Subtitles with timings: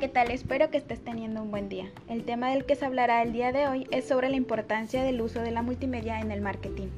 [0.00, 0.32] ¿qué tal?
[0.32, 1.88] Espero que estés teniendo un buen día.
[2.08, 5.20] El tema del que se hablará el día de hoy es sobre la importancia del
[5.20, 6.88] uso de la multimedia en el marketing.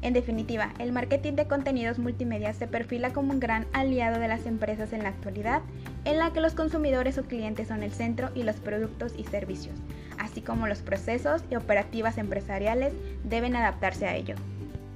[0.00, 4.46] En definitiva, el marketing de contenidos multimedia se perfila como un gran aliado de las
[4.46, 5.60] empresas en la actualidad,
[6.06, 9.76] en la que los consumidores o clientes son el centro y los productos y servicios,
[10.18, 14.36] así como los procesos y operativas empresariales deben adaptarse a ello.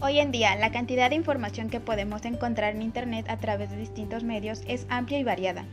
[0.00, 3.76] Hoy en día, la cantidad de información que podemos encontrar en Internet a través de
[3.76, 5.66] distintos medios es amplia y variada.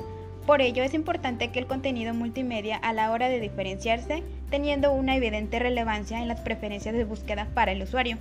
[0.48, 5.18] Por ello, es importante que el contenido multimedia a la hora de diferenciarse, teniendo una
[5.18, 8.18] evidente relevancia en las preferencias de búsqueda para el usuario.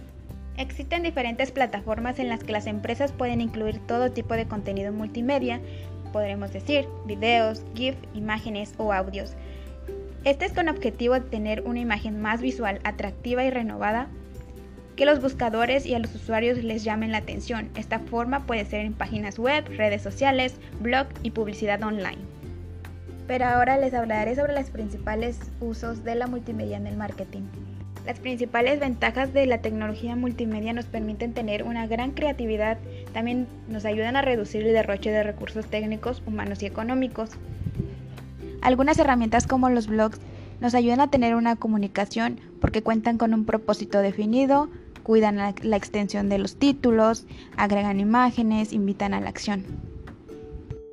[0.57, 5.61] Existen diferentes plataformas en las que las empresas pueden incluir todo tipo de contenido multimedia,
[6.13, 9.35] podremos decir videos, GIF, imágenes o audios.
[10.25, 14.09] Este es con objetivo de tener una imagen más visual, atractiva y renovada
[14.97, 17.69] que los buscadores y a los usuarios les llamen la atención.
[17.77, 22.19] Esta forma puede ser en páginas web, redes sociales, blog y publicidad online.
[23.27, 27.43] Pero ahora les hablaré sobre los principales usos de la multimedia en el marketing.
[28.07, 32.79] Las principales ventajas de la tecnología multimedia nos permiten tener una gran creatividad,
[33.13, 37.31] también nos ayudan a reducir el derroche de recursos técnicos, humanos y económicos.
[38.63, 40.21] Algunas herramientas como los blogs
[40.61, 44.71] nos ayudan a tener una comunicación porque cuentan con un propósito definido,
[45.07, 47.27] cuidan la, extensión de los títulos,
[47.57, 49.65] agregan imágenes, invitan a la acción.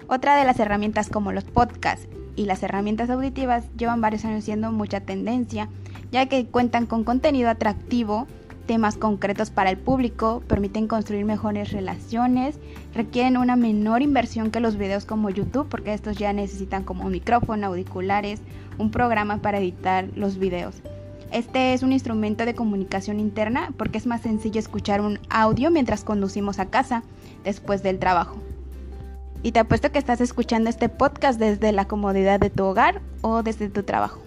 [0.08, 4.72] Otra de las herramientas como los podcasts y las herramientas auditivas llevan varios años siendo
[4.72, 5.68] mucha tendencia
[6.12, 8.28] ya que cuentan con contenido atractivo,
[8.68, 12.60] temas concretos para el público, permiten construir mejores relaciones,
[12.94, 17.14] requieren una menor inversión que los videos como YouTube, porque estos ya necesitan como un
[17.14, 18.42] micrófono, auriculares,
[18.78, 20.84] un programa para editar los videos.
[21.34, 26.04] Este es un instrumento de comunicación interna porque es más sencillo escuchar un audio mientras
[26.04, 27.02] conducimos a casa
[27.44, 28.38] después del trabajo.
[29.42, 33.42] Y te apuesto que estás escuchando este podcast desde la comodidad de tu hogar o
[33.42, 34.22] desde tu trabajo.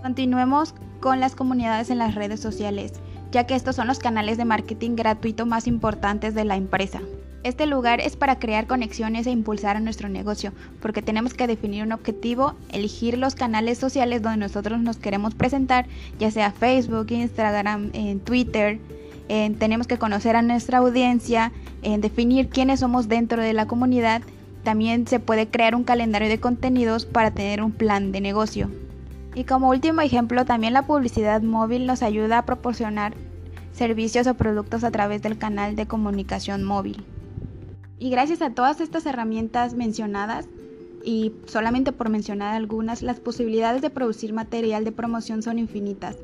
[0.00, 2.92] Continuemos con las comunidades en las redes sociales,
[3.32, 7.00] ya que estos son los canales de marketing gratuito más importantes de la empresa.
[7.44, 11.84] Este lugar es para crear conexiones e impulsar a nuestro negocio, porque tenemos que definir
[11.84, 15.86] un objetivo, elegir los canales sociales donde nosotros nos queremos presentar,
[16.18, 18.80] ya sea Facebook, Instagram, en Twitter.
[19.28, 24.22] tenemos que conocer a nuestra audiencia, en definir quiénes somos dentro de la comunidad.
[24.64, 28.68] También se puede crear un calendario de contenidos para tener un plan de negocio.
[29.36, 33.14] Y como último ejemplo, también la publicidad móvil nos ayuda a proporcionar
[33.72, 37.04] servicios o productos a través del canal de comunicación móvil.
[37.98, 40.48] Y gracias a todas estas herramientas mencionadas,
[41.04, 46.16] y solamente por mencionar algunas, las posibilidades de producir material de promoción son infinitas.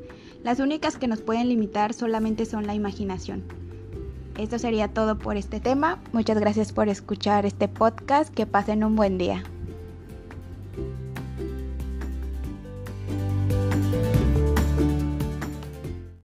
[0.43, 3.43] Las únicas que nos pueden limitar solamente son la imaginación.
[4.37, 6.03] Esto sería todo por este tema.
[6.11, 8.33] Muchas gracias por escuchar este podcast.
[8.33, 9.43] Que pasen un buen día.